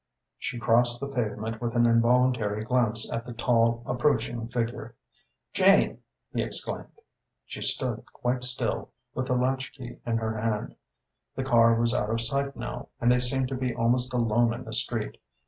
She 0.39 0.57
crossed 0.57 0.99
the 0.99 1.09
pavement 1.09 1.61
with 1.61 1.75
an 1.75 1.85
involuntary 1.85 2.63
glance 2.65 3.07
at 3.13 3.23
the 3.23 3.33
tall, 3.33 3.83
approaching 3.85 4.47
figure. 4.47 4.95
"Jane!" 5.53 5.99
he 6.33 6.41
exclaimed. 6.41 6.89
She 7.45 7.61
stood 7.61 8.03
quite 8.11 8.43
still, 8.43 8.89
with 9.13 9.27
the 9.27 9.35
latch 9.35 9.71
key 9.73 9.97
in 10.03 10.17
her 10.17 10.39
hand. 10.39 10.75
The 11.35 11.43
car 11.43 11.79
was 11.79 11.93
out 11.93 12.09
of 12.09 12.19
sight 12.19 12.55
now 12.55 12.89
and 12.99 13.11
they 13.11 13.19
seemed 13.19 13.49
to 13.49 13.55
be 13.55 13.75
almost 13.75 14.11
alone 14.11 14.55
in 14.55 14.63
the 14.63 14.73
street. 14.73 15.21